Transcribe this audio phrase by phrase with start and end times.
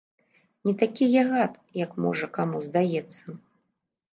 [0.69, 3.37] Не такі я гад, як, можа, каму здаецца.